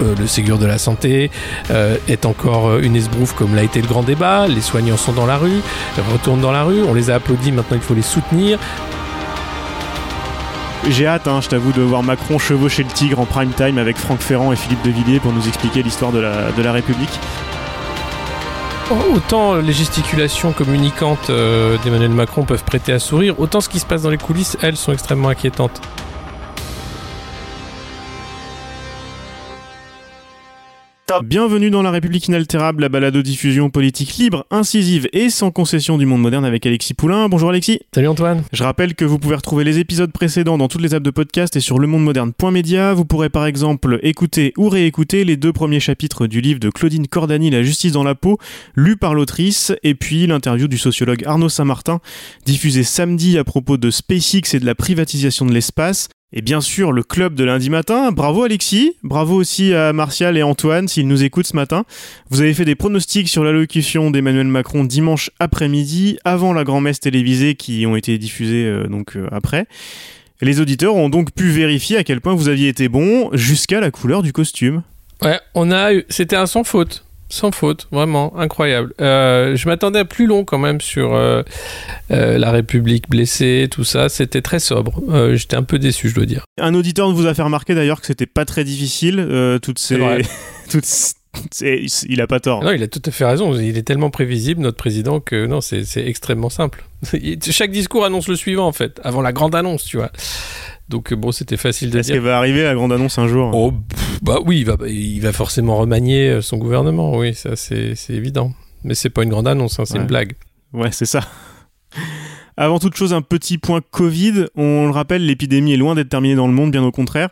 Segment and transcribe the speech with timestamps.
[0.00, 1.30] le Ségur de la santé
[2.08, 4.46] est encore une esbrouffe comme l'a été le grand débat.
[4.46, 5.60] Les soignants sont dans la rue,
[6.12, 6.82] retournent dans la rue.
[6.82, 8.58] On les a applaudis, maintenant il faut les soutenir.
[10.90, 13.96] J'ai hâte, hein, je t'avoue, de voir Macron chevaucher le tigre en prime time avec
[13.96, 17.18] Franck Ferrand et Philippe de Villiers pour nous expliquer l'histoire de la, de la République.
[19.14, 23.86] Autant les gesticulations communicantes euh, d'Emmanuel Macron peuvent prêter à sourire, autant ce qui se
[23.86, 25.80] passe dans les coulisses, elles, sont extrêmement inquiétantes.
[31.22, 36.06] Bienvenue dans La République inaltérable, la balade diffusion politique libre, incisive et sans concession du
[36.06, 37.28] monde moderne avec Alexis Poulain.
[37.28, 37.80] Bonjour Alexis.
[37.94, 38.42] Salut Antoine.
[38.52, 41.56] Je rappelle que vous pouvez retrouver les épisodes précédents dans toutes les apps de podcast
[41.56, 42.94] et sur lemondemoderne.media.
[42.94, 47.06] Vous pourrez par exemple écouter ou réécouter les deux premiers chapitres du livre de Claudine
[47.06, 48.38] Cordani, La justice dans la peau,
[48.74, 52.00] lu par l'autrice, et puis l'interview du sociologue Arnaud Saint-Martin,
[52.46, 56.08] diffusé samedi à propos de SpaceX et de la privatisation de l'espace.
[56.36, 58.10] Et bien sûr, le club de lundi matin.
[58.10, 61.84] Bravo Alexis, bravo aussi à Martial et Antoine s'ils nous écoutent ce matin.
[62.28, 67.54] Vous avez fait des pronostics sur l'allocution d'Emmanuel Macron dimanche après-midi, avant la grand-messe télévisée
[67.54, 69.66] qui ont été diffusées euh, donc euh, après.
[70.40, 73.92] Les auditeurs ont donc pu vérifier à quel point vous aviez été bon jusqu'à la
[73.92, 74.82] couleur du costume.
[75.22, 77.03] Ouais, on a eu, c'était un sans faute.
[77.34, 78.94] Sans faute, vraiment, incroyable.
[79.00, 81.42] Euh, je m'attendais à plus long quand même sur euh,
[82.12, 84.08] euh, la République blessée, tout ça.
[84.08, 85.02] C'était très sobre.
[85.34, 86.44] J'étais un peu déçu, je dois dire.
[86.60, 89.16] Un auditeur vous a fait remarquer d'ailleurs que c'était pas très difficile,
[89.62, 89.98] toutes ces...
[90.70, 90.86] toutes...
[92.08, 92.62] il a pas tort.
[92.62, 93.52] Non, il a tout à fait raison.
[93.58, 96.84] Il est tellement prévisible, notre président, que non, c'est extrêmement simple.
[97.50, 100.12] Chaque discours annonce le suivant, en fait, avant la grande annonce, tu vois.
[100.88, 102.00] Donc bon, c'était facile de dire.
[102.00, 103.50] Est-ce qu'elle va arriver la grande annonce un jour?
[103.54, 103.72] Oh,
[104.24, 108.52] bah oui, il va, il va forcément remanier euh, son gouvernement, oui, ça c'est évident.
[108.82, 110.32] Mais c'est pas une grande annonce, hein, c'est une blague.
[110.72, 111.20] Ouais, c'est ça.
[112.56, 114.46] Avant toute chose, un petit point Covid.
[114.54, 117.30] On le rappelle, l'épidémie est loin d'être terminée dans le monde, bien au contraire.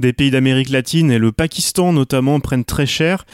[0.00, 3.24] Des pays d'Amérique latine et le Pakistan notamment prennent très cher.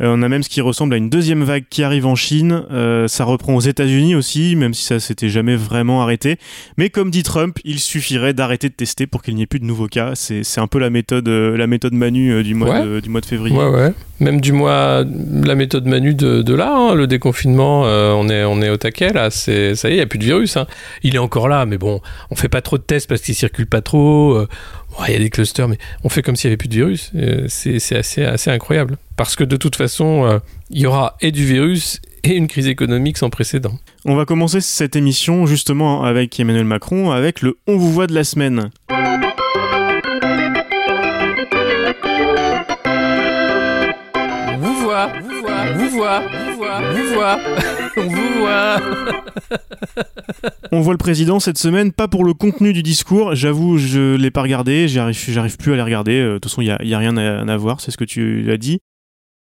[0.00, 2.62] Euh, on a même ce qui ressemble à une deuxième vague qui arrive en Chine.
[2.70, 6.38] Euh, ça reprend aux États-Unis aussi, même si ça s'était jamais vraiment arrêté.
[6.76, 9.64] Mais comme dit Trump, il suffirait d'arrêter de tester pour qu'il n'y ait plus de
[9.64, 10.12] nouveaux cas.
[10.14, 13.26] C'est un peu la méthode, euh, la méthode Manu du mois, de, du mois de
[13.26, 13.56] février.
[13.56, 13.92] Ouais, ouais.
[14.20, 15.04] Même du mois,
[15.42, 19.30] la méthode Manu de, là, hein, le déconfinement, on, est, on est au taquet là.
[19.30, 20.56] Ça y est, il n'y a plus de virus.
[20.56, 20.66] Hein.
[21.02, 23.66] Il est encore là, mais bon, on fait pas trop de tests parce qu'il circule
[23.66, 24.46] pas trop
[25.08, 27.10] il y a des clusters, mais on fait comme s'il n'y avait plus de virus.
[27.14, 28.96] Euh, c'est assez, assez incroyable.
[29.16, 30.38] Parce que de toute façon, euh,
[30.70, 33.78] il y aura et du virus et une crise économique sans précédent.
[34.04, 38.14] On va commencer cette émission justement avec Emmanuel Macron, avec le On vous voit de
[38.14, 38.70] la semaine.
[44.58, 46.49] Vous voit, vous voit, vous voit, vous
[47.14, 47.38] voit,
[47.96, 48.08] on
[48.38, 48.80] voit.
[50.72, 53.34] On voit le président cette semaine, pas pour le contenu du discours.
[53.34, 56.20] J'avoue, je l'ai pas regardé, j'arrive, plus à les regarder.
[56.20, 58.56] Euh, de toute façon, il y a, rien à, voir, c'est ce que tu as
[58.56, 58.80] dit.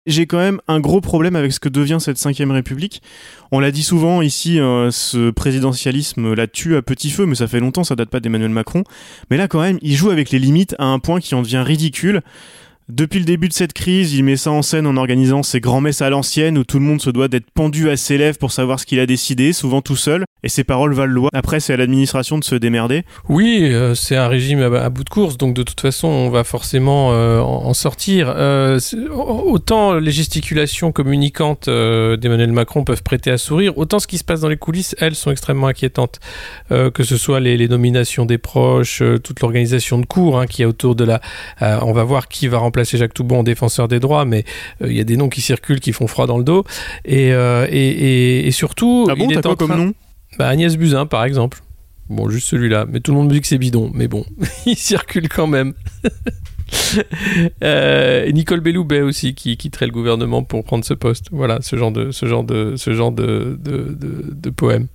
[0.06, 3.02] J'ai quand même un gros problème avec ce que devient cette cinquième République.
[3.50, 7.48] On l'a dit souvent ici, euh, ce présidentialisme la tue à petit feu, mais ça
[7.48, 8.84] fait longtemps, ça date pas d'Emmanuel Macron.
[9.30, 11.64] Mais là, quand même, il joue avec les limites à un point qui en devient
[11.66, 12.22] ridicule.
[12.88, 16.02] Depuis le début de cette crise, il met ça en scène en organisant ses grands-messes
[16.02, 18.78] à l'ancienne où tout le monde se doit d'être pendu à ses lèvres pour savoir
[18.78, 21.30] ce qu'il a décidé, souvent tout seul, et ses paroles valent loi.
[21.32, 23.02] Après, c'est à l'administration de se démerder.
[23.28, 26.44] Oui, euh, c'est un régime à, bout de course, donc de toute façon, on va
[26.44, 28.32] forcément euh, en, sortir.
[28.36, 28.78] Euh,
[29.12, 34.42] autant les gesticulations communicantes d'Emmanuel Macron peuvent prêter à sourire, autant ce qui se passe
[34.42, 36.20] dans les coulisses, elles, sont extrêmement inquiétantes.
[36.70, 40.94] que ce soit les, nominations des proches, toute l'organisation de cours hein, qui est autour
[40.94, 41.20] de la...
[41.60, 44.44] on va voir qui va remplacer remplacer Jacques Toubon en défenseur des droits, mais
[44.82, 46.64] euh, il y a des noms qui circulent qui font froid dans le dos.
[47.06, 49.94] Et, euh, et, et, surtout, ah bon, il est quoi comme nom?
[50.38, 51.62] Bah, Agnès Buzyn, par exemple.
[52.10, 52.84] Bon, juste celui-là.
[52.88, 53.90] Mais tout le monde me dit que c'est bidon.
[53.94, 54.26] Mais bon,
[54.66, 55.72] il circule quand même.
[57.64, 61.28] euh, Nicole Belloubet aussi qui quitterait le gouvernement pour prendre ce poste.
[61.32, 64.88] Voilà, ce genre de, ce genre de, ce genre de, de, de, de poème.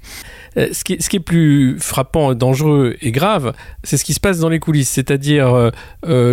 [0.57, 3.53] Euh, ce, qui, est plus frappant, dangereux et grave,
[3.83, 5.69] c'est ce qui se passe dans les coulisses, c'est-à-dire euh,
[6.07, 6.31] euh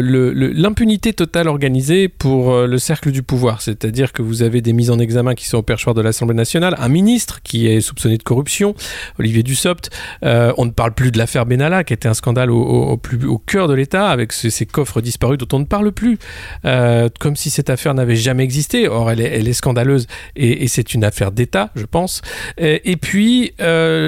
[0.54, 3.62] l'impunité totale organisée pour le cercle du pouvoir.
[3.62, 6.74] C'est-à-dire que vous avez des mises en examen qui sont au perchoir de l'Assemblée nationale,
[6.78, 8.74] un ministre qui est soupçonné de corruption,
[9.18, 9.90] Olivier Dussopt.
[10.22, 13.68] on ne parle plus de l'affaire Benalla, qui était un scandale au, plus, au cœur
[13.68, 16.18] de l'État, avec ces, coffres disparus dont on ne parle plus,
[16.62, 18.88] comme si cette affaire n'avait jamais existé.
[18.88, 20.06] Or, elle est, scandaleuse
[20.36, 22.22] et, c'est une affaire d'État, je pense.
[22.58, 23.52] Et puis,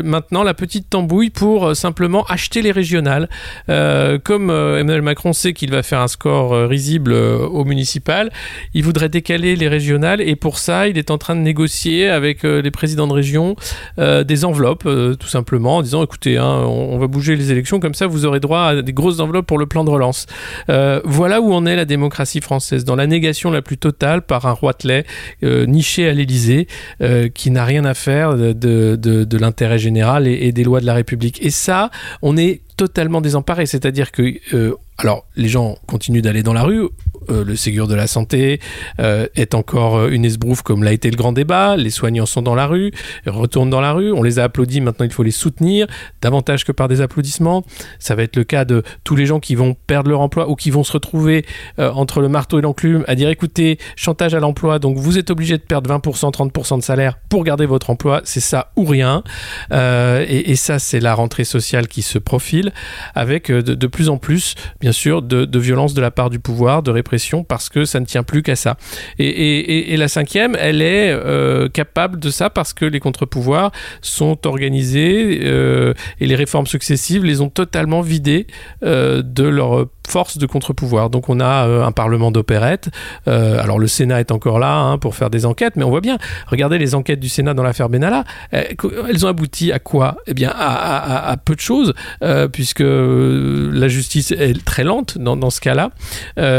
[0.03, 3.29] maintenant la petite tambouille pour simplement acheter les régionales.
[3.69, 8.31] comme Emmanuel Macron sait qu'il va faire un score risible au municipal,
[8.75, 12.43] il voudrait décaler les régionales et pour ça, il est en train de négocier avec
[12.43, 13.57] les présidents de région
[13.99, 14.89] des enveloppes,
[15.19, 18.41] tout simplement, en disant écoutez, hein, on, va bouger les élections, comme ça vous aurez
[18.41, 20.27] droit à des grosses enveloppes pour le plan de relance.
[20.69, 24.53] voilà où en est la démocratie française, dans la négation la plus totale par un
[24.53, 25.05] roitelet
[25.43, 26.67] niché à l'Élysée
[27.35, 31.43] qui n'a rien à faire de, l'intérêt général et, des lois de la République.
[31.43, 31.91] Et ça,
[32.23, 33.67] on est totalement désemparé.
[33.67, 36.89] C'est-à-dire que euh, alors, les gens continuent d'aller dans la rue.
[37.29, 38.61] Euh, le Ségur de la santé
[38.99, 41.77] euh, est encore euh, une esbrouffe comme l'a été le grand débat.
[41.77, 42.93] Les soignants sont dans la rue,
[43.27, 44.13] retournent dans la rue.
[44.13, 45.87] On les a applaudis, maintenant il faut les soutenir
[46.23, 47.65] davantage que par des applaudissements.
[47.99, 50.57] Ça va être le cas de tous les gens qui vont perdre leur emploi ou
[50.57, 51.45] qui vont se retrouver
[51.79, 55.57] entre le marteau et l'enclume à dire écoutez, chantage à l'emploi, donc vous êtes obligé
[55.57, 58.21] de perdre 20%, 30% de salaire pour garder votre emploi.
[58.25, 59.23] C'est ça ou rien.
[59.71, 62.73] Et, ça, c'est la rentrée sociale qui se profile
[63.15, 66.91] avec de, plus en plus, bien sûr, de, violence de la part du pouvoir, de
[66.91, 67.10] répression,
[67.45, 68.77] parce que ça ne tient plus qu'à ça.
[69.19, 73.71] Et, la cinquième, elle est euh, capable de ça parce que les contre-pouvoirs
[74.01, 78.47] sont organisés euh, et les réformes successives les ont totalement vidés
[78.83, 81.09] euh, de leur force de contre-pouvoir.
[81.09, 82.91] Donc on a euh, un parlement d'opérette.
[83.29, 86.01] Euh, alors le Sénat est encore là hein, pour faire des enquêtes, mais on voit
[86.01, 86.19] bien.
[86.49, 88.25] Regardez les enquêtes du Sénat dans l'affaire Benalla.
[88.53, 88.65] Euh,
[89.09, 90.17] elles ont abouti à quoi?
[90.27, 91.95] Eh bien à, peu de choses,
[92.53, 95.91] puisque la justice est très lente dans, ce cas-là.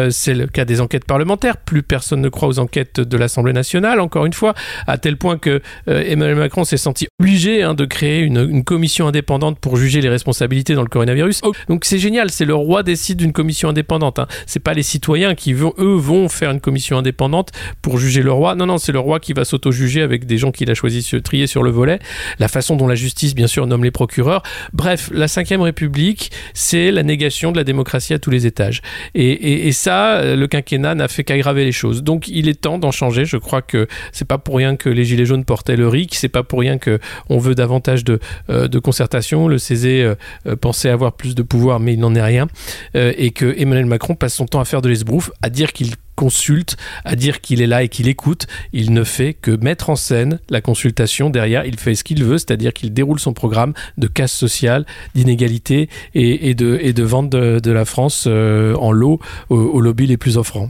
[0.09, 1.57] C'est le cas des enquêtes parlementaires.
[1.57, 3.99] Plus personne ne croit aux enquêtes de l'Assemblée nationale.
[3.99, 4.53] Encore une fois,
[4.87, 9.07] à tel point que Emmanuel Macron s'est senti obligé hein, de créer une, une, commission
[9.07, 11.41] indépendante pour juger les responsabilités dans le coronavirus.
[11.67, 12.29] Donc c'est génial.
[12.29, 14.19] C'est le roi décide d'une commission indépendante.
[14.19, 14.27] Hein.
[14.45, 17.51] C'est pas les citoyens qui vont, eux, vont faire une commission indépendante
[17.81, 18.55] pour juger le roi.
[18.55, 21.19] Non, non, c'est le roi qui va s'auto-juger avec des gens qu'il a choisi de
[21.19, 21.99] trier sur le volet.
[22.39, 24.43] La façon dont la justice, bien sûr, nomme les procureurs.
[24.73, 28.81] Bref, la Ve République, c'est la négation de la démocratie à tous les étages.
[29.15, 32.03] Et, ça, le quinquennat n'a fait qu'aggraver les choses.
[32.03, 33.25] Donc, il est temps d'en changer.
[33.25, 36.15] Je crois que c'est pas pour rien que les Gilets jaunes portaient le RIC.
[36.15, 36.99] C'est pas pour rien que
[37.29, 39.47] on veut davantage de, euh, de concertation.
[39.47, 40.15] Le CESE euh,
[40.47, 42.47] euh, pensait avoir plus de pouvoir, mais il n'en est rien.
[42.93, 46.77] et que Emmanuel Macron passe son temps à faire de l'esbrouf, à dire qu'il consulte,
[47.03, 48.45] à dire qu'il est là et qu'il écoute.
[48.73, 51.31] Il ne fait que mettre en scène la consultation.
[51.31, 54.85] Derrière, il fait ce qu'il veut, c'est-à-dire qu'il déroule son programme de casse sociale,
[55.15, 59.19] d'inégalité et, de, et vente de, la France euh, en lot
[59.49, 60.69] aux, lobbies les plus offrants.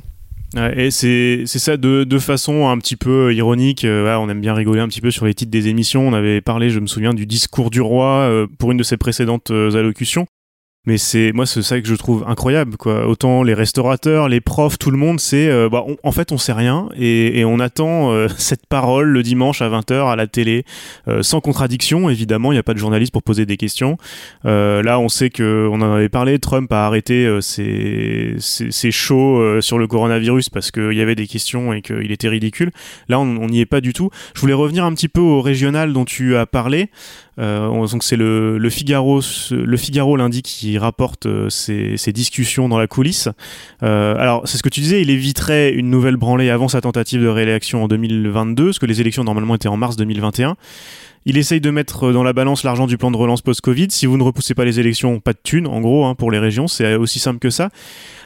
[0.76, 3.84] et c'est ça de, façon un petit peu ironique.
[3.84, 6.08] Euh, on aime bien rigoler un petit peu sur les titres des émissions.
[6.08, 8.96] On avait parlé, je me souviens, du discours du roi euh, pour une de ses
[8.96, 10.28] précédentes allocutions.
[10.88, 13.06] Mais c'est moi c'est ça que je trouve incroyable quoi.
[13.06, 16.54] Autant les restaurateurs, les profs, tout le monde, c'est euh, bah, en fait on sait
[16.54, 20.66] rien et, et on attend euh, cette parole le dimanche à 20h à la télé
[21.08, 23.98] euh, sans contradiction évidemment, il n'y a pas de journaliste pour poser des questions.
[24.44, 29.78] là, on sait que on en avait parlé, Trump a arrêté ses, ses, shows sur
[29.78, 32.72] le coronavirus parce qu'il y avait des questions et qu'il était ridicule.
[33.08, 34.10] Là, on n'y est pas du tout.
[34.34, 36.90] Je voulais revenir un petit peu au régional dont tu as parlé.
[37.42, 39.22] Euh, donc c'est le, le, Figaro,
[39.52, 43.30] le Figaro lundi qui rapporte euh, ces, discussions dans la coulisse.
[43.84, 47.22] Euh, alors c'est ce que tu disais, il éviterait une nouvelle branlée avant sa tentative
[47.22, 50.56] de réélection en 2022, parce que les élections normalement étaient en mars 2021.
[51.26, 53.88] Il essaye de mettre dans la balance l'argent du plan de relance post-Covid.
[53.92, 56.40] Si vous ne repoussez pas les élections, pas de thunes, en gros, hein, pour les
[56.40, 56.68] régions.
[56.68, 57.70] C'est aussi simple que ça.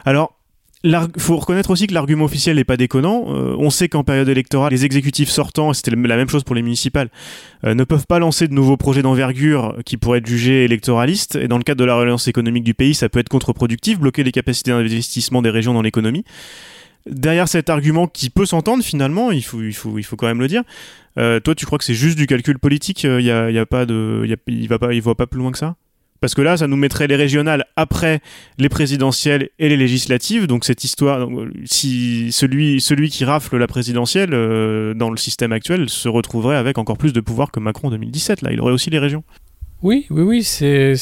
[0.05, 0.37] Alors,
[0.83, 3.25] il faut reconnaître aussi que l'argument officiel n'est pas déconnant.
[3.29, 6.55] Euh, on sait qu'en période électorale, les exécutifs sortants, et c'était la même chose pour
[6.55, 7.09] les municipales,
[7.63, 11.35] euh, ne peuvent pas lancer de nouveaux projets d'envergure qui pourraient être jugés électoralistes.
[11.37, 14.23] Et dans le cadre de la relance économique du pays, ça peut être contre-productif, bloquer
[14.23, 16.23] les capacités d'investissement des régions dans l'économie.
[17.09, 20.39] Derrière cet argument qui peut s'entendre finalement, il faut, il, faut, il faut quand même
[20.39, 20.63] le dire,
[21.19, 24.27] euh, toi tu crois que c'est juste du calcul politique, il y a, pas de,
[24.67, 25.75] va pas, il voit pas plus loin que ça?
[26.25, 28.19] Parce que là, ça nous mettrait les régionales après
[28.57, 30.47] les présidentielles et les législatives.
[30.47, 31.29] Donc cette histoire,
[31.65, 36.97] si celui, qui rafle la présidentielle euh, dans le système actuel se retrouverait avec encore
[36.97, 38.41] plus de pouvoir que Macron en 2017.
[38.41, 39.23] Là, il aurait aussi les régions.
[39.85, 40.95] Oui, oui, oui, c'est,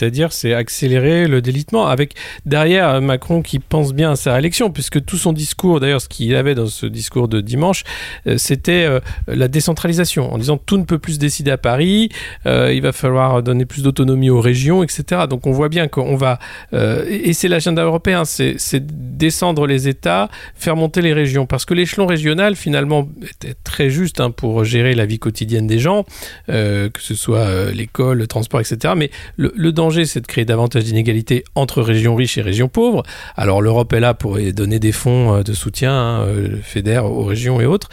[0.00, 4.70] à dire c'est accélérer le délitement avec derrière Macron qui pense bien à sa réélection,
[4.70, 7.82] puisque tout son discours, d'ailleurs, ce qu'il avait dans ce discours de dimanche,
[8.28, 12.10] euh, c'était euh, la décentralisation, en disant tout ne peut plus se décider à Paris,
[12.46, 15.22] euh, il va falloir donner plus d'autonomie aux régions, etc.
[15.28, 16.38] Donc on voit bien qu'on va,
[16.72, 22.06] et c'est l'agenda européen, c'est, descendre les États, faire monter les régions, parce que l'échelon
[22.06, 26.04] régional finalement était très juste hein, pour gérer la vie quotidienne des gens,
[26.46, 28.94] que ce soit les le transport, etc.
[28.96, 33.02] Mais le, danger, c'est de créer davantage d'inégalités entre régions riches et régions pauvres.
[33.36, 36.26] Alors l'Europe est là pour donner des fonds de soutien, hein,
[36.62, 37.88] fédère aux régions et autres,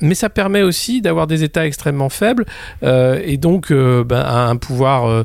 [0.00, 2.44] mais ça permet aussi d'avoir des États extrêmement faibles
[2.82, 5.24] et donc ben, un pouvoir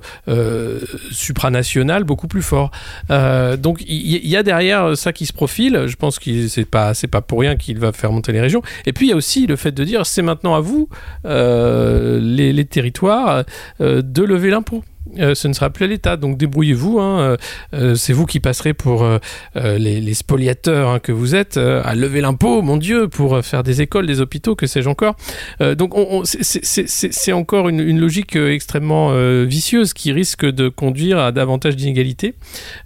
[1.12, 2.72] supranational beaucoup plus fort.
[3.10, 5.86] donc il y, a derrière ça qui se profile.
[5.88, 8.62] Je pense que c'est pas c'est pas pour rien qu'il va faire monter les régions.
[8.86, 10.89] Et puis il y a aussi le fait de dire c'est maintenant à vous
[11.25, 13.44] euh, les, territoires
[13.82, 14.84] euh, de lever l'impôt.
[15.20, 16.18] Euh, ce ne sera plus à l'État.
[16.18, 17.00] Donc débrouillez-vous.
[17.00, 17.38] Hein, euh,
[17.74, 19.08] euh, c'est vous qui passerez pour
[19.56, 24.06] les, spoliateurs hein, que vous êtes à lever l'impôt, mon Dieu, pour faire des écoles,
[24.06, 25.16] des hôpitaux, que sais-je encore.
[25.60, 25.94] donc
[26.26, 29.12] c'est encore une, logique extrêmement
[29.44, 32.36] vicieuse qui risque de conduire à davantage d'inégalités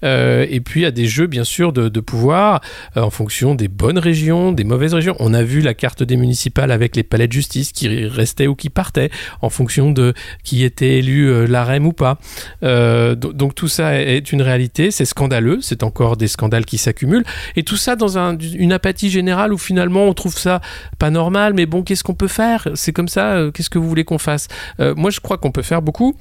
[0.04, 2.62] et puis à des jeux, bien sûr, de, de pouvoir
[2.96, 5.16] en fonction des bonnes régions, des mauvaises régions.
[5.20, 8.56] On a vu la carte des municipales avec les palais de justice qui restaient ou
[8.56, 9.10] qui partaient
[9.42, 12.07] en fonction de qui était élu l'AREM ou pas.
[12.64, 17.26] Euh, donc tout ça est une réalité, c'est scandaleux, c'est encore des scandales qui s'accumulent,
[17.56, 20.62] et tout ça dans une apathie générale où finalement on trouve ça
[21.00, 22.68] pas normal, mais bon, qu'est-ce qu'on peut faire?
[22.76, 24.48] C'est comme ça, euh, qu'est-ce que vous voulez qu'on fasse?
[24.80, 26.16] Euh, Moi je crois qu'on peut faire beaucoup,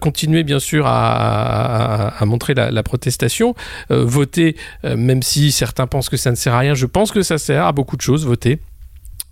[0.00, 3.54] continuer bien sûr à, montrer la, protestation,
[3.90, 7.38] voter, même si certains pensent que ça ne sert à rien, je pense que ça
[7.38, 8.60] sert à beaucoup de choses, voter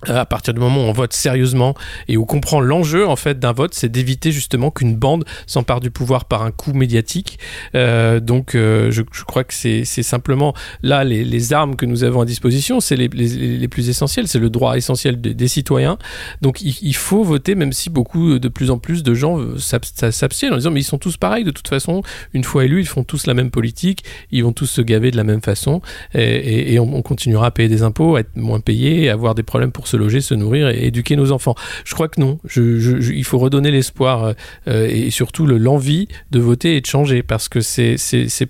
[0.07, 1.75] à partir du moment où on vote sérieusement
[2.07, 5.81] et où on comprend l'enjeu en fait d'un vote, c'est d'éviter justement qu'une bande s'empare
[5.81, 7.39] du pouvoir par un coup médiatique.
[7.75, 12.25] Euh, donc euh, je, crois que c'est simplement là les, armes que nous avons à
[12.25, 15.99] disposition, c'est les, plus essentielles, c'est le droit essentiel des, citoyens.
[16.43, 20.53] Donc il, faut voter même si beaucoup de plus en plus de gens euh, s'abstiennent
[20.53, 22.03] en disant mais ils sont tous pareils de toute façon,
[22.35, 25.17] une fois élus ils font tous la même politique, ils vont tous se gaver de
[25.17, 25.81] la même façon
[26.15, 29.43] et on, on, continuera à payer des impôts, à être moins payés, à avoir des
[29.43, 31.55] problèmes pour se loger, se nourrir et éduquer nos enfants.
[31.85, 32.39] Je crois que non.
[32.57, 34.35] Il faut redonner l'espoir
[34.69, 37.97] euh, et surtout l'envie de voter et de changer parce que c'est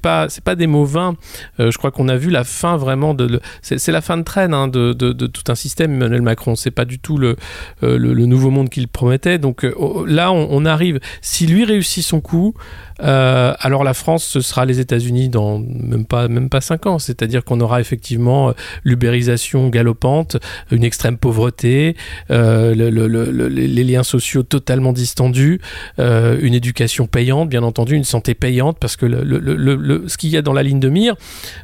[0.00, 1.16] pas pas des mots vains.
[1.60, 4.54] Euh, je crois qu'on a vu la fin vraiment de c'est la fin de traîne
[4.54, 5.92] hein, de, tout un système.
[5.92, 7.36] Emmanuel Macron, c'est pas du tout le,
[7.82, 9.38] euh, nouveau monde qu'il promettait.
[9.38, 9.66] Donc
[10.06, 11.00] là, on, on, arrive.
[11.20, 12.54] Si lui réussit son coup,
[12.98, 16.98] alors la France, ce sera les États-Unis dans même pas même pas cinq ans.
[16.98, 18.52] C'est-à-dire qu'on aura effectivement
[18.84, 20.36] l'ubérisation galopante,
[20.70, 21.96] une extrême pauvreté
[22.30, 25.60] euh, les liens sociaux totalement distendus,
[25.98, 30.42] euh, une éducation payante, bien entendu, une santé payante, parce que ce qu'il y a
[30.42, 31.14] dans la ligne de mire,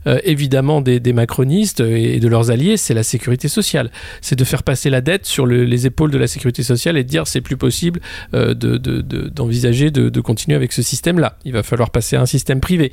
[0.07, 3.91] euh, évidemment, des, macronistes et de leurs alliés, c'est la sécurité sociale.
[4.21, 7.09] C'est de faire passer la dette sur les épaules de la sécurité sociale et de
[7.09, 8.01] dire c'est plus possible
[8.33, 11.24] d'envisager de, de, continuer avec ce système-là.
[11.45, 12.93] Il va falloir passer à un système privé.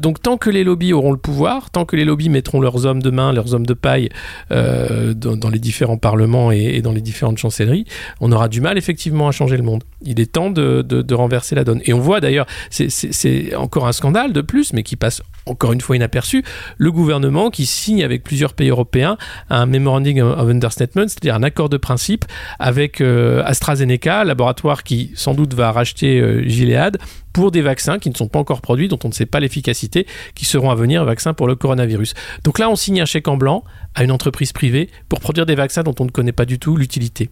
[0.00, 3.02] donc tant que les lobbies auront le pouvoir, tant que les lobbies mettront leurs hommes
[3.02, 4.08] de main, leurs hommes de paille
[4.50, 7.86] dans, dans les différents Parlement et, dans les différentes chancelleries,
[8.20, 9.84] on aura du mal effectivement à changer le monde.
[10.02, 11.80] Il est temps de, renverser la donne.
[11.86, 15.80] Et on voit d'ailleurs, c'est encore un scandale de plus, mais qui passe encore une
[15.80, 16.42] fois inaperçu,
[16.76, 19.16] le gouvernement qui signe avec plusieurs pays européens
[19.48, 22.24] un Memorandum of Understatement, c'est-à-dire un accord de principe
[22.58, 26.98] avec euh, AstraZeneca, laboratoire qui sans doute va racheter euh, Gilead
[27.34, 30.06] pour des vaccins qui ne sont pas encore produits, dont on ne sait pas l'efficacité,
[30.34, 32.14] qui seront à venir, vaccins pour le coronavirus.
[32.44, 33.64] Donc là, on signe un chèque en blanc
[33.94, 36.76] à une entreprise privée pour produire des vaccins dont on ne connaît pas du tout
[36.76, 37.28] l'utilité.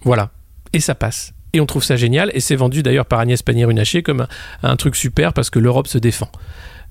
[0.00, 0.30] Voilà.
[0.72, 1.34] Et ça passe.
[1.52, 4.26] Et on trouve ça génial, et c'est vendu d'ailleurs par Agnès Pannier-Runacher comme
[4.62, 6.30] un, truc super parce que l'Europe se défend.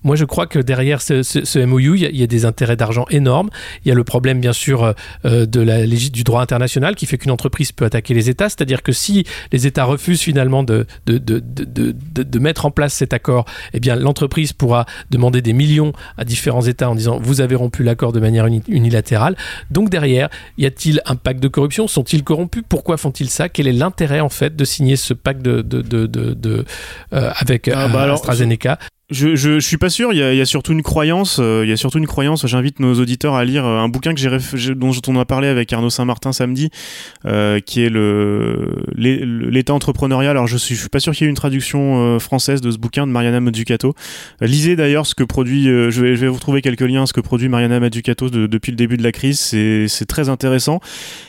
[0.03, 3.49] Moi, je crois que derrière ce, MOU, il y, a, des intérêts d'argent énormes.
[3.83, 4.93] Il y a le problème, bien sûr, euh,
[5.25, 8.49] euh, de la, du droit international qui fait qu'une entreprise peut attaquer les États.
[8.49, 13.13] C'est-à-dire que si les États refusent finalement de, de, de, de mettre en place cet
[13.13, 17.55] accord, eh bien, l'entreprise pourra demander des millions à différents États en disant vous avez
[17.55, 19.35] rompu l'accord de manière unilatérale.
[19.71, 21.87] Donc derrière, y a-t-il un pacte de corruption?
[21.87, 22.63] Sont-ils corrompus?
[22.67, 23.49] Pourquoi font-ils ça?
[23.49, 26.65] Quel est l'intérêt en fait de signer ce pacte de, de,
[27.13, 28.77] euh, avec ah, bah AstraZeneca?
[29.09, 30.11] Je, je, je, suis pas sûr.
[30.11, 31.39] Il y a, y a surtout une croyance.
[31.39, 32.45] Euh, il y a surtout une croyance.
[32.45, 35.71] J'invite nos auditeurs à lire euh, un bouquin que j'ai dont on a parlé avec
[35.71, 36.69] Arnaud Saint-Martin samedi,
[37.25, 40.31] euh, qui est le l'état entrepreneurial.
[40.31, 42.69] Alors je suis, je suis pas sûr qu'il y ait une traduction euh, française de
[42.69, 43.93] ce bouquin de Mariana Mazzucato.
[44.41, 45.65] lisez d'ailleurs ce que produit.
[45.67, 47.05] je vais, vous trouver quelques liens.
[47.05, 49.39] Ce que produit Mariana Mazzucato depuis le début de la crise.
[49.39, 50.81] C'est c'est très intéressant.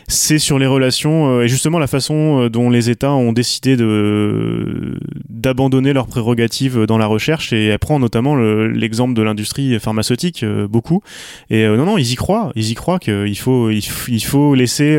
[0.09, 5.93] C'est sur les relations et justement la façon dont les États ont décidé de d'abandonner
[5.93, 11.03] leurs prérogatives dans la recherche et elle prend notamment l'exemple de l'industrie pharmaceutique beaucoup.
[11.51, 12.53] Et non, non, ils y croient.
[12.55, 13.83] Ils y croient qu'il faut, il,
[14.23, 14.99] faut laisser,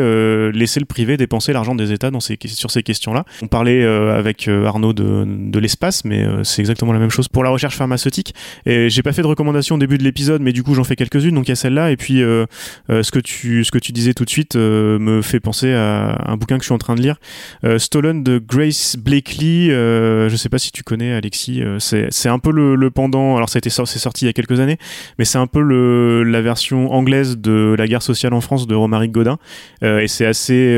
[0.54, 3.26] laisser le privé dépenser l'argent des États dans ces, sur ces questions-là.
[3.42, 7.50] On parlait avec Arnaud de, de l'espace, mais c'est exactement la même chose pour la
[7.50, 8.34] recherche pharmaceutique.
[8.66, 10.96] Et j'ai pas fait de recommandation au début de l'épisode, mais du coup j'en fais
[10.96, 11.36] quelques-unes.
[11.36, 14.26] Donc il y a celle-là, et puis ce que tu, ce que tu disais tout
[14.26, 17.18] de suite me fait penser à un bouquin que je suis en train de lire,
[17.78, 19.68] Stolen de Grace Blakely.
[19.70, 21.62] je sais pas si tu connais Alexis.
[21.80, 23.36] c'est un peu le, pendant.
[23.36, 24.78] Alors c'est sorti il y a quelques années,
[25.18, 25.62] mais c'est un peu
[26.24, 29.38] la version anglaise de la guerre sociale en France de Romaric Godin,
[29.82, 30.78] et c'est assez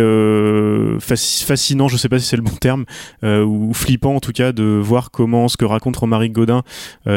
[0.99, 1.87] fascinant.
[1.87, 2.85] Je sais pas si c'est le bon terme
[3.23, 6.63] ou flippant en tout cas de voir comment ce que raconte Romaric Godin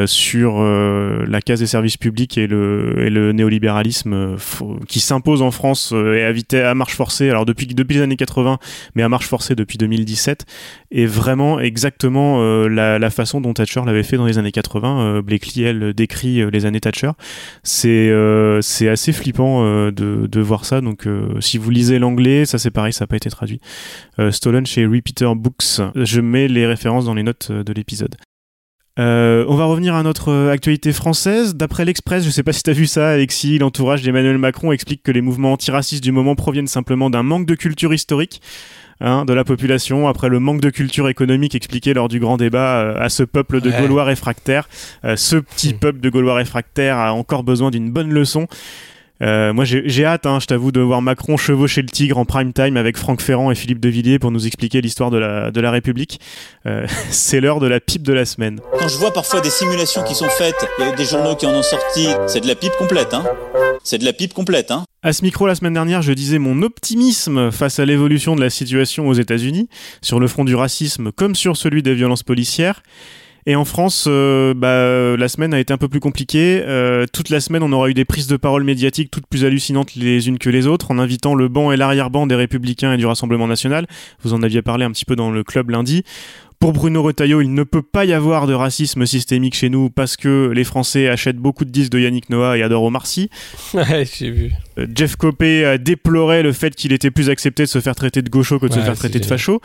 [0.07, 4.37] sur la case des services publics et le, néolibéralisme
[4.89, 7.31] qui s'impose en France et à, à marche forcée.
[7.31, 8.59] Alors depuis depuis les années 80,
[8.95, 10.47] mais à marche forcée depuis 2017,
[10.91, 15.01] est vraiment exactement euh, la, façon dont Thatcher l'avait fait dans les années 80.
[15.01, 17.11] Euh, Blakely, elle, décrit euh, les années Thatcher.
[17.63, 18.13] C'est
[18.63, 20.81] c'est assez flippant de, de, voir ça.
[20.81, 21.07] Donc
[21.41, 23.61] si vous lisez l'anglais, ça c'est pareil, ça n'a pas été traduit.
[24.31, 25.81] Stolen chez Repeater Books.
[25.95, 28.17] Je mets les références dans les notes de l'épisode.
[29.03, 31.55] On va revenir à notre actualité française.
[31.55, 34.73] D'après l'Express, je ne sais pas si tu as vu ça, Alexis, l'entourage d'Emmanuel Macron
[34.73, 38.41] explique que les mouvements antiracistes du moment proviennent simplement d'un manque de culture historique.
[39.01, 42.79] Hein, de la population après le manque de culture économique expliqué lors du grand débat
[42.79, 44.69] euh, à ce peuple de Gaulois réfractaires.
[45.05, 45.79] Euh, ce petit hmm.
[45.79, 48.47] peuple de Gaulois réfractaires a encore besoin d'une bonne leçon.
[49.25, 52.53] Euh, moi, j'ai hâte, hein, je t'avoue, de voir Macron chevaucher le tigre en prime
[52.53, 55.61] time avec Franck Ferrand et Philippe de Villiers pour nous expliquer l'histoire de la, de
[55.61, 56.21] la République.
[57.11, 58.61] c'est l'heure de la pipe de la semaine.
[58.79, 61.47] Quand je vois parfois des simulations qui sont faites, il y a des journaux qui
[61.47, 63.25] en ont sorti, c'est de la pipe complète, hein.
[63.83, 64.85] C'est de la pipe complète, hein.
[65.03, 68.49] À ce micro, la semaine dernière, je disais mon optimisme face à l'évolution de la
[68.49, 69.69] situation aux États-Unis,
[70.01, 72.83] sur le front du racisme comme sur celui des violences policières.
[73.47, 76.63] Et en France, euh, bah, la semaine a été un peu plus compliquée.
[76.67, 79.95] Euh, toute la semaine, on aura eu des prises de parole médiatiques toutes plus hallucinantes
[79.97, 83.05] les unes que les autres, en invitant le banc et l'arrière-banc des Républicains et du
[83.05, 83.87] Rassemblement National.
[84.23, 86.05] Vous en aviez parlé un petit peu dans le club lundi.
[86.59, 90.17] Pour Bruno Retailleau, il ne peut pas y avoir de racisme systémique chez nous parce
[90.17, 93.29] que les Français achètent beaucoup de disques de Yannick Noah et adorent Omar Sy.
[93.75, 94.53] Ouais, j'ai vu.
[94.79, 98.23] Euh, Jeff Copé a déploré le fait qu'il était plus accepté de se faire traiter
[98.23, 99.61] de gaucho que de se faire traiter de facho.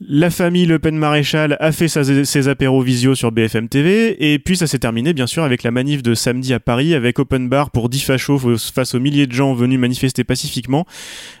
[0.00, 4.56] La famille Le Pen Maréchal a fait ses, apéros visio sur BFM TV et puis
[4.56, 7.72] ça s'est terminé bien sûr avec la manif de samedi à Paris avec open bar
[7.72, 8.38] pour 10 fachos
[8.72, 10.86] face aux milliers de gens venus manifester pacifiquement.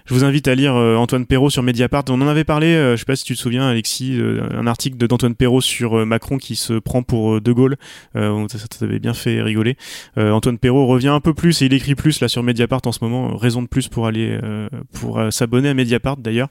[0.06, 2.02] Je vous invite à lire euh, Antoine Perrault sur Mediapart.
[2.08, 4.66] On en avait parlé, euh, je sais pas si tu te souviens Alexis, euh, un
[4.66, 7.76] article d'Antoine Perrault sur Macron qui se prend pour De Gaulle.
[8.14, 9.76] ça t'avait bien fait rigoler.
[10.16, 13.04] Antoine Perrault revient un peu plus et il écrit plus là sur Mediapart en ce
[13.04, 13.36] moment.
[13.36, 14.36] Raison de plus pour aller
[14.92, 16.48] pour s'abonner à Mediapart d'ailleurs.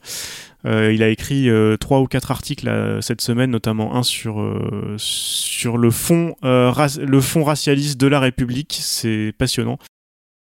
[0.65, 2.69] Euh, il a écrit euh, trois ou quatre articles
[3.01, 8.77] cette semaine, notamment un sur, euh, sur le fond, le fond racialiste de la République.
[8.81, 9.77] C'est passionnant.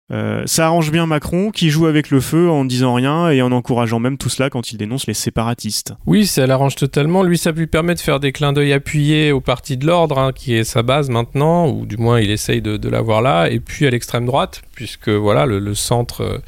[0.09, 3.99] ça arrange bien Macron qui joue avec le feu en disant rien et en encourageant
[3.99, 5.93] même tout cela quand il dénonce les séparatistes.
[6.05, 7.23] Oui, ça l'arrange totalement.
[7.23, 10.31] Lui, ça lui permet de faire des clins d'œil appuyés au parti de l'ordre, hein,
[10.33, 13.85] qui est sa base maintenant, ou du moins il essaye de, l'avoir là, et puis
[13.85, 16.41] à l'extrême droite, puisque voilà, le centre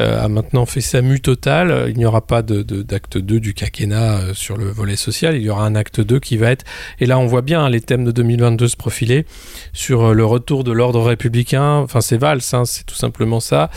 [0.00, 1.86] a maintenant fait sa mue totale.
[1.88, 5.36] Il n'y aura pas d'acte 2 du quinquennat euh, sur le volet social.
[5.36, 6.64] Il y aura un acte 2 qui va être.
[6.98, 9.26] Et là, on voit bien hein, les thèmes de 2022 se profiler
[9.72, 11.76] sur euh, le retour de l'ordre républicain.
[11.76, 13.70] Enfin, c'est Valls, hein, c'est tout simplement ça.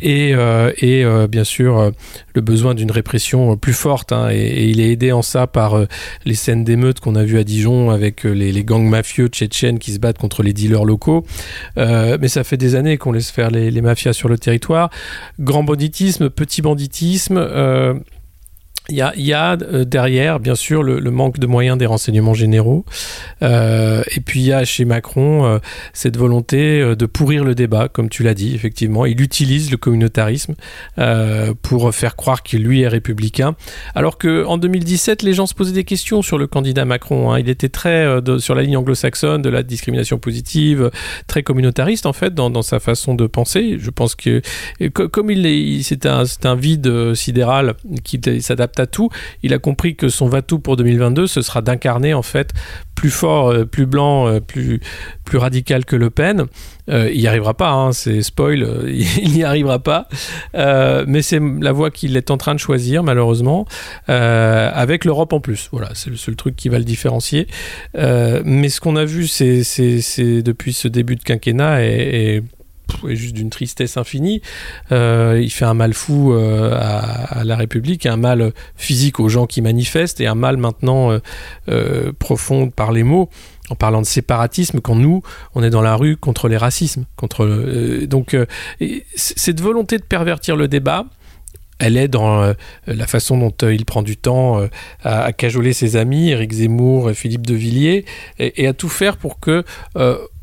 [0.00, 0.34] Et,
[0.78, 1.92] et bien sûr,
[2.38, 4.12] le besoin d'une répression plus forte.
[4.12, 5.76] Hein, et, il est aidé en ça par
[6.24, 9.98] les scènes d'émeutes qu'on a vues à Dijon avec les, gangs mafieux tchétchènes qui se
[9.98, 11.24] battent contre les dealers locaux.
[11.76, 14.90] mais ça fait des années qu'on laisse faire les mafias sur le territoire.
[15.40, 17.38] Grand banditisme, petit banditisme.
[18.90, 22.86] Il y a, euh, derrière, bien sûr, le, manque de moyens des renseignements généraux.
[23.42, 25.58] Euh, et puis il y a chez Macron euh,
[25.92, 29.04] cette volonté de pourrir le débat, comme tu l'as dit, effectivement.
[29.04, 30.54] Il utilise le communautarisme
[31.60, 33.56] pour faire croire qu'il lui est républicain.
[33.94, 37.30] Alors qu'en 2017, les gens se posaient des questions sur le candidat Macron.
[37.30, 37.40] Hein.
[37.40, 38.06] Il était très
[38.38, 40.90] sur la ligne anglo-saxonne de la discrimination positive,
[41.26, 43.76] très communautariste en fait dans, sa façon de penser.
[43.78, 44.40] Je pense que
[44.94, 49.08] comme il est, c'est un, un vide sidéral qui s'adapte tout.
[49.42, 52.52] Il a compris que son va-tout pour 2022, ce sera d'incarner en fait
[52.98, 54.80] plus fort, euh, plus blanc, euh, plus,
[55.24, 56.46] plus radical que Le Pen.
[56.90, 60.08] Euh, il n'y arrivera pas, hein, c'est spoil, il n'y arrivera pas.
[60.54, 63.66] mais c'est la voie qu'il est en train de choisir, malheureusement,
[64.08, 65.68] avec l'Europe en plus.
[65.70, 67.46] Voilà, c'est le seul truc qui va le différencier.
[67.94, 69.62] mais ce qu'on a vu, c'est
[70.42, 72.42] depuis ce début de quinquennat est
[73.06, 74.42] juste d'une tristesse infinie.
[74.92, 79.46] Euh, il fait un mal fou euh, à, la République, un mal physique aux gens
[79.46, 81.18] qui manifestent et un mal maintenant
[81.68, 83.28] euh, profond par les mots
[83.70, 85.22] en parlant de séparatisme quand nous,
[85.54, 87.04] on est dans la rue contre les racismes.
[87.16, 87.46] Contre,
[88.06, 88.34] donc,
[89.14, 91.04] cette volonté de pervertir le débat,
[91.78, 92.54] elle est dans
[92.86, 94.66] la façon dont il prend du temps
[95.04, 98.06] à, cajoler ses amis, Éric Zemmour, Philippe de Villiers,
[98.38, 99.62] et, à tout faire pour que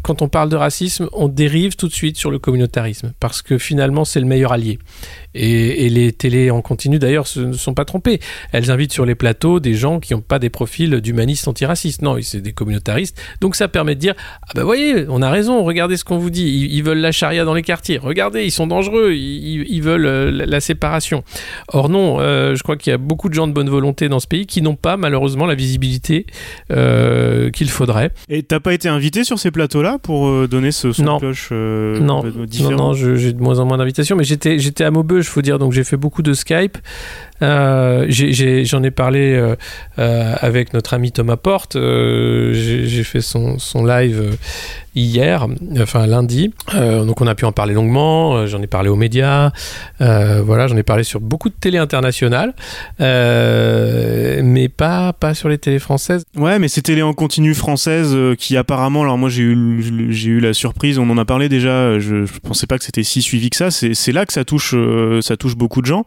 [0.05, 3.57] quand on parle de racisme, on dérive tout de suite sur le communautarisme, parce que
[3.57, 4.77] finalement c'est le meilleur allié.
[5.35, 8.19] Et, les télés en continu, d'ailleurs, ne sont pas trompées.
[8.51, 12.01] Elles invitent sur les plateaux des gens qui n'ont pas des profils d'humanistes antiracistes.
[12.01, 13.21] Non, c'est des communautaristes.
[13.41, 14.13] Donc ça permet de dire
[14.47, 16.69] Ah ben voyez, on a raison, regardez ce qu'on vous dit.
[16.71, 17.97] Ils, veulent la charia dans les quartiers.
[17.97, 19.11] Regardez, ils sont dangereux.
[19.13, 21.23] Ils, veulent euh, la, séparation.
[21.67, 24.19] Or, non, euh, je crois qu'il y a beaucoup de gens de bonne volonté dans
[24.19, 26.25] ce pays qui n'ont pas, malheureusement, la visibilité
[26.71, 28.11] euh, qu'il faudrait.
[28.29, 31.19] Et t'as pas été invité sur ces plateaux-là pour donner ce son non.
[31.19, 32.23] cloche non.
[32.23, 35.59] non, non, j'ai de moins en moins d'invitations, mais j'étais à Maubeuge faut dire.
[35.59, 36.77] Donc j'ai fait beaucoup de Skype.
[37.41, 39.55] Euh, j'en ai, parlé euh,
[39.99, 41.73] euh, avec notre ami Thomas Porte.
[41.75, 44.37] j'ai fait son, live
[44.95, 45.47] hier,
[45.79, 46.53] enfin lundi.
[46.73, 48.45] donc on a pu en parler longuement.
[48.47, 49.51] J'en ai parlé aux médias.
[49.99, 52.53] voilà, j'en ai parlé sur beaucoup de télé internationales,
[52.99, 56.23] mais pas pas sur les télés françaises.
[56.37, 59.55] Ouais, mais ces télé en continu françaises qui apparemment, alors moi j'ai eu
[60.25, 60.97] eu la surprise.
[60.97, 61.99] On en a parlé déjà.
[61.99, 63.71] Je, je pensais pas que c'était si suivi que ça.
[63.71, 64.75] C'est là que ça touche
[65.21, 66.05] ça touche beaucoup de gens.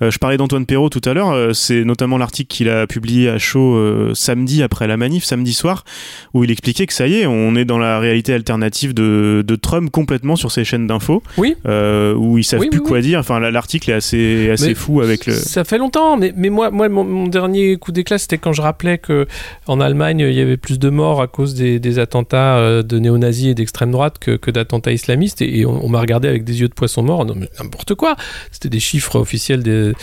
[0.00, 3.38] je parlais d'Antoine Perrault tout à l'heure, euh, c'est notamment l'article qu'il a publié à
[3.38, 5.84] chaud euh, samedi après la manif, samedi soir,
[6.32, 9.90] où il expliquait que ça y est, on est dans la réalité alternative de, Trump
[9.90, 11.24] complètement sur ses chaînes d'infos.
[11.38, 11.56] Oui.
[11.66, 13.18] Euh, où ils savent plus quoi dire.
[13.18, 15.32] Enfin, l'article est assez, assez fou avec le.
[15.32, 18.98] Ça fait longtemps, mais, mais moi, moi mon, dernier coup d'éclat, c'était quand je rappelais
[18.98, 19.26] que
[19.66, 23.54] en Allemagne, il y avait plus de morts à cause des, attentats de néo-nazis et
[23.54, 25.42] d'extrême droite que, d'attentats islamistes.
[25.42, 27.24] Et, on, m'a regardé avec des yeux de poisson mort.
[27.26, 28.14] Non, mais n'importe quoi.
[28.52, 29.94] C'était des chiffres officiels des,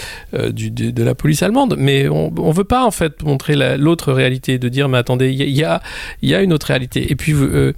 [0.57, 1.75] de, la police allemande.
[1.77, 5.49] Mais on ne veut pas en fait montrer l'autre réalité, de dire mais attendez, il
[5.49, 5.81] y, a,
[6.21, 7.11] y a une autre réalité.
[7.11, 7.73] Et puis euh,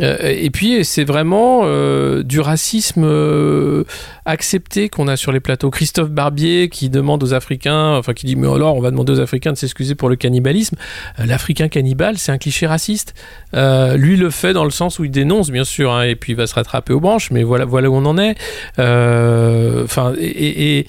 [0.00, 3.84] et puis c'est vraiment euh, du racisme euh,
[4.24, 5.70] accepté qu'on a sur les plateaux.
[5.70, 9.20] Christophe Barbier qui demande aux Africains, enfin qui dit mais alors on va demander aux
[9.20, 10.76] Africains de s'excuser pour le cannibalisme.
[11.18, 13.14] L'Africain cannibale c'est un cliché raciste.
[13.52, 16.36] lui le fait dans le sens où il dénonce bien sûr hein, et puis il
[16.36, 18.36] va se rattraper aux branches, mais voilà voilà où on en est.
[18.78, 20.86] Enfin et,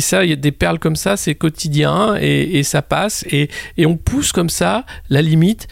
[0.00, 3.48] ça il y a des perles comme ça c'est quotidien et, ça passe et,
[3.84, 5.68] on pousse comme ça la limite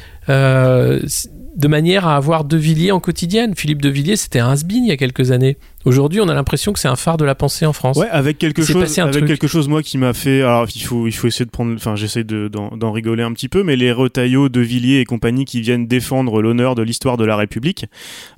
[1.54, 3.54] de manière à avoir De Villiers en quotidienne.
[3.56, 5.56] Philippe De Villiers, c'était un has il y a quelques années.
[5.84, 7.98] Aujourd'hui, on a l'impression que c'est un phare de la pensée en France.
[7.98, 10.40] Ouais, avec quelque chose, avec quelque chose moi qui m'a fait.
[10.40, 11.74] Alors, il faut, il faut essayer de prendre.
[11.74, 15.60] Enfin, j'essaie d'en rigoler un petit peu, mais les retaillots de Villiers et compagnie qui
[15.60, 17.86] viennent défendre l'honneur de l'histoire de la République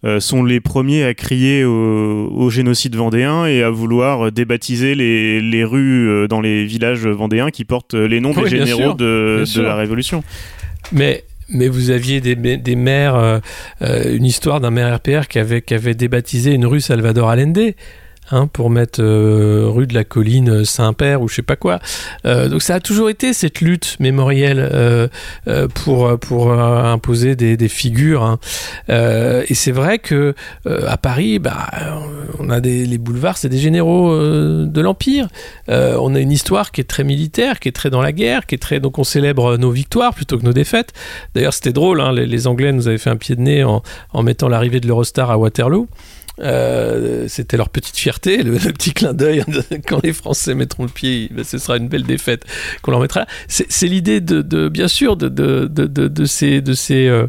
[0.05, 5.65] euh, sont les premiers à crier au, génocide vendéen et à vouloir débaptiser les, les,
[5.65, 9.75] rues euh, dans les villages vendéens qui portent les noms des généraux de, de la
[9.75, 10.23] Révolution.
[10.93, 13.39] Mais mais vous aviez des, des maires, euh,
[13.83, 17.75] euh, une histoire d'un maire RPR qui avait, qui avait débaptisé une rue Salvador Allende.
[18.33, 21.79] Hein, pour mettre euh, rue de la colline euh, Saint-Père ou je sais pas quoi.
[22.25, 25.09] Euh, donc ça a toujours été cette lutte mémorielle
[25.75, 28.23] pour pour imposer des, figures.
[28.23, 28.39] Hein.
[28.89, 30.35] et c'est vrai que
[30.65, 31.69] à Paris, bah,
[32.39, 35.29] on a des les boulevards, c'est des généraux de l'empire.
[35.69, 38.55] on a une histoire qui est très militaire, qui est très dans la guerre, qui
[38.55, 40.93] est très donc on célèbre nos victoires plutôt que nos défaites.
[41.35, 43.83] D'ailleurs c'était drôle, hein, les, les, Anglais nous avaient fait un pied de nez en,
[44.13, 45.89] en mettant l'arrivée de l'Eurostar à Waterloo.
[46.41, 49.45] Euh, c'était leur petite fierté, le, petit clin d'œil.
[49.87, 52.45] Quand les Français mettront le pied, ben, ce sera une belle défaite
[52.83, 53.27] qu'on leur mettra.
[53.49, 57.27] C'est l'idée de, bien sûr, de, de, de ces, de ces euh,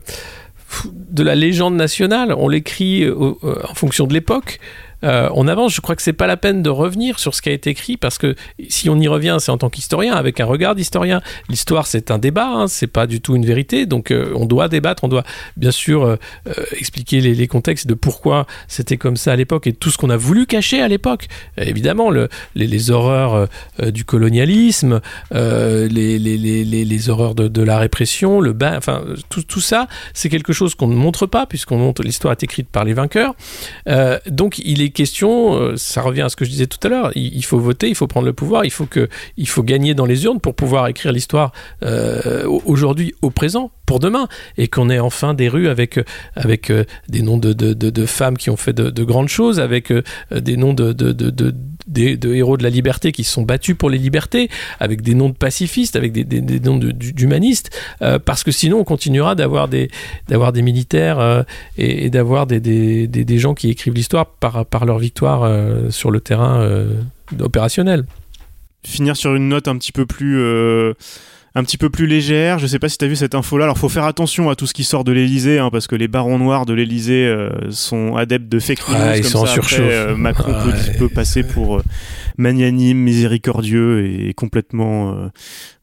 [0.86, 2.34] de la légende nationale.
[2.38, 4.60] On l'écrit euh, en fonction de l'époque.
[5.04, 5.74] Euh, on avance.
[5.74, 7.98] Je crois que c'est pas la peine de revenir sur ce qui a été écrit
[7.98, 8.36] parce que
[8.70, 11.22] si on y revient, c'est en tant qu'historien, avec un regard d'historien.
[11.50, 13.86] L'histoire, c'est un débat, hein, c'est pas du tout une vérité.
[13.86, 15.24] Donc, euh, on doit débattre, on doit
[15.56, 16.18] bien sûr euh,
[16.78, 20.18] expliquer les, contextes de pourquoi c'était comme ça à l'époque et tout ce qu'on a
[20.18, 21.28] voulu cacher à l'époque.
[21.58, 23.48] Évidemment, les, horreurs
[23.82, 25.00] du colonialisme,
[25.32, 30.96] les, horreurs de, la répression, le bain, enfin, tout, ça, c'est quelque chose qu'on ne
[30.96, 33.34] montre pas puisqu'on montre l'histoire est écrite par les vainqueurs.
[34.30, 37.12] donc, il est question, euh, ça revient à ce que je disais tout à l'heure,
[37.16, 40.06] il, faut voter, il faut prendre le pouvoir, il faut, que, il faut gagner dans
[40.06, 41.52] les urnes pour pouvoir écrire l'histoire
[41.84, 44.28] euh, aujourd'hui, au présent, pour demain,
[44.60, 46.00] et qu'on ait enfin des rues avec,
[46.36, 49.92] avec euh, des noms de, de, femmes qui ont fait de, grandes choses, avec
[50.32, 54.50] des noms de, de, héros de la liberté qui se sont battus pour les libertés,
[54.80, 57.76] avec des noms de pacifistes, avec des, des, noms d'humanistes,
[58.26, 59.90] parce que sinon on continuera d'avoir des,
[60.28, 61.46] des militaires
[61.78, 62.60] et, d'avoir des,
[63.08, 67.02] des, gens qui écrivent l'histoire par, par leur victoire euh, sur le terrain euh,
[67.40, 68.06] opérationnel.
[68.84, 70.40] Finir sur une note un petit peu plus
[71.58, 72.60] un petit peu plus légère.
[72.60, 73.64] Je sais pas si tu as vu cette info-là.
[73.66, 76.08] Alors, faut faire attention à tout ce qui sort de l'Elysée, hein, parce que les
[76.08, 78.96] barons noirs de l'Elysée euh, sont adeptes de fake news.
[79.16, 79.54] Ils comme sont ça.
[79.56, 80.98] Après, euh, Macron Ah, peut, ouais.
[81.00, 81.84] peut passer pour euh,
[82.38, 85.30] magnanime, miséricordieux et complètement euh,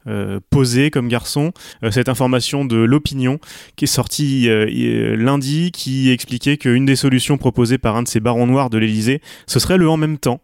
[0.07, 1.51] euh, posé comme garçon.
[1.91, 3.39] Cette information de l'opinion
[3.75, 8.47] qui est sortie lundi, qui expliquait qu'une des solutions proposées par un de ces barons
[8.47, 10.39] noirs de l'Elysée, ce serait le en même temps.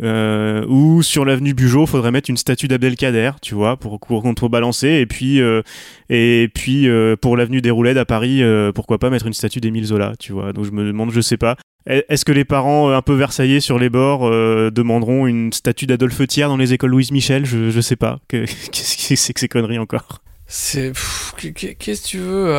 [0.00, 4.88] Euh, où sur l'avenue Bugeaud, faudrait mettre une statue d'Abdelkader, tu vois, pour, pour contrebalancer,
[4.88, 5.62] et puis euh,
[6.08, 9.60] et puis euh, pour l'avenue des Roulettes à Paris, euh, pourquoi pas mettre une statue
[9.60, 10.52] d'Émile Zola, tu vois.
[10.52, 13.58] Donc je me demande, je sais pas, est- est-ce que les parents un peu versaillais
[13.60, 14.30] sur les bords
[14.70, 17.44] demanderont une statue d'Adolphe Thiers dans les écoles Louise Michel?
[17.44, 18.20] Je je sais pas.
[18.28, 20.20] Que- Qu'est-ce que c'est que ces conneries encore?
[20.46, 20.92] C'est
[21.36, 22.52] qu'est-ce que tu veux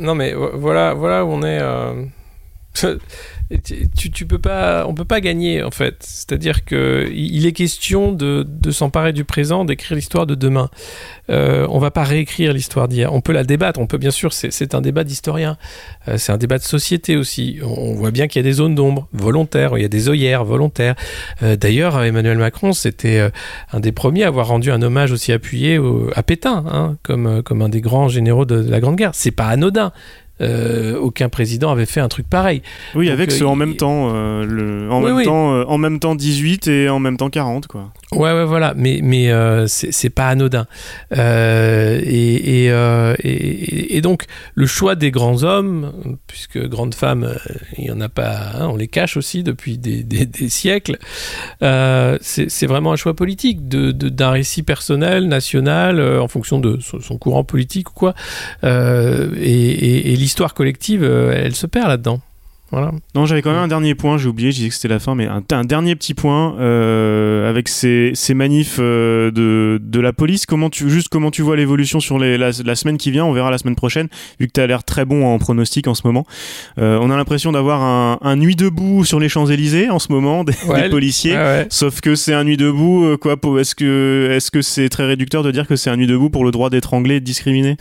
[0.00, 1.60] Non mais vo- voilà, voilà où on est.
[3.94, 5.96] tu, tu- peux pas, on peut pas gagner en fait.
[6.00, 10.68] C'est-à-dire que il est question de, s'emparer du présent, d'écrire l'histoire de demain.
[11.30, 13.12] Euh, on va pas réécrire l'histoire d'hier.
[13.12, 13.78] On peut la débattre.
[13.78, 14.32] On peut bien sûr.
[14.32, 15.56] C'est un débat d'historien.
[16.08, 17.58] Euh, c'est un débat de société aussi.
[17.62, 19.78] On, voit bien qu'il y a des zones d'ombre volontaires.
[19.78, 20.96] Il y a des œillères volontaires.
[21.42, 23.30] Euh, D'ailleurs, Emmanuel Macron, c'était euh,
[23.72, 25.80] un des premiers à avoir rendu un hommage aussi appuyé
[26.14, 29.12] à Pétain, hein, comme, comme un des grands généraux de, de la Grande Guerre.
[29.14, 29.92] C'est pas anodin.
[30.42, 32.60] Euh, aucun président avait fait un truc pareil.
[32.94, 35.24] Oui, Donc, avec ce euh, en il- même temps, euh, le, en Oui, même oui.
[35.24, 37.90] temps, euh, en même temps 18 et en même temps 40, quoi.
[38.12, 38.74] Ouais, ouais, voilà.
[38.76, 40.66] Mais, mais euh, c'est pas anodin.
[41.16, 42.72] Euh, et, et,
[43.24, 45.92] et, et donc, le choix des grands hommes,
[46.26, 47.34] puisque grandes femmes,
[47.78, 50.98] il y en a pas, hein, on les cache aussi depuis des, des, des siècles,
[51.60, 57.18] c'est vraiment un choix politique de- d'un récit personnel, national, en fonction de son, son
[57.18, 58.14] courant politique ou quoi.
[58.62, 62.20] Et et- et l'histoire collective, euh, elle se perd là-dedans.
[62.72, 62.90] Voilà.
[63.14, 65.14] Non, j'avais quand même un dernier point, j'ai oublié, je disais que c'était la fin,
[65.14, 70.12] mais un, un dernier petit point euh, avec ces, ces manifs euh, de, de la
[70.12, 70.46] police.
[70.46, 73.32] Comment tu, juste comment tu vois l'évolution sur les, la, la semaine qui vient On
[73.32, 74.08] verra la semaine prochaine,
[74.40, 76.26] vu que tu as l'air très bon en pronostic en ce moment.
[76.78, 80.42] Euh, on a l'impression d'avoir un, un nuit debout sur les Champs-Élysées en ce moment,
[80.42, 81.36] des, Ouais, des policiers.
[81.36, 81.68] Ouais.
[81.70, 83.36] Sauf que c'est un nuit debout, quoi.
[83.60, 86.44] Est-ce que est-ce que c'est très réducteur de dire que c'est un nuit debout pour
[86.44, 87.76] le droit d'étrangler et de discriminer?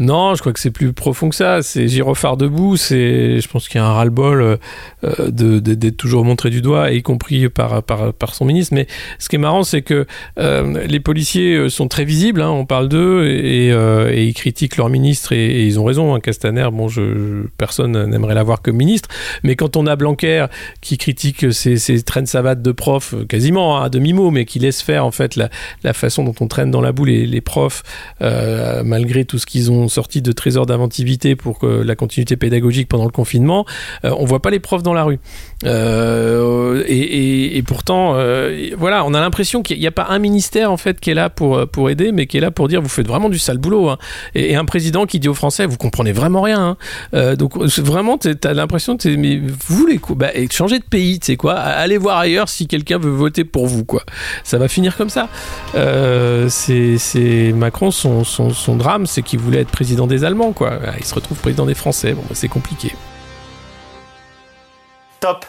[0.00, 1.60] Non, je crois que c'est plus profond que ça.
[1.60, 2.78] C'est gyrophare debout.
[2.78, 4.58] C'est, je pense qu'il y a un ras-le-bol
[5.04, 7.84] euh, d'être toujours montré du doigt, y compris par,
[8.32, 8.74] son ministre.
[8.74, 8.86] Mais
[9.18, 10.06] ce qui est marrant, c'est que
[10.38, 12.40] euh, les policiers euh, sont très visibles.
[12.40, 13.68] hein, on parle d'eux et,
[14.26, 16.14] ils critiquent leur ministre et, ils ont raison.
[16.14, 19.10] Hein, Castaner, bon, je, personne n'aimerait l'avoir comme ministre.
[19.42, 20.46] Mais quand on a Blanquer
[20.80, 24.80] qui critique ces, ces traînes savates de profs, quasiment hein, à demi-mot, mais qui laisse
[24.80, 27.82] faire en fait la, façon dont on traîne dans la boue les, profs,
[28.20, 33.04] malgré tout ce qu'ils ont sorti de trésors d'inventivité pour que la continuité pédagogique pendant
[33.04, 33.66] le confinement,
[34.04, 35.18] euh, on voit pas les profs dans la rue.
[35.66, 40.76] Euh, et, pourtant, euh, voilà, on a l'impression qu'il n'y a pas un ministère en
[40.76, 43.06] fait qui est là pour, pour aider, mais qui est là pour dire vous faites
[43.06, 43.90] vraiment du sale boulot.
[43.90, 43.98] hein.
[44.34, 46.60] Et, un président qui dit aux Français vous comprenez vraiment rien.
[46.60, 46.76] hein.
[47.14, 50.84] Euh, donc vraiment, tu as l'impression, t'es- mais vous les coups, bah, et changez de
[50.84, 54.02] pays, tu sais quoi, allez voir ailleurs si quelqu'un veut voter pour vous, quoi.
[54.44, 55.28] Ça va finir comme ça.
[55.74, 60.78] Euh, c'est Macron, son, son, son drame, c'est qu'il voulait être président des Allemands, quoi.
[60.98, 62.12] Il se retrouve président des Français.
[62.12, 62.94] Bon, bah, c'est compliqué.
[65.20, 65.46] Top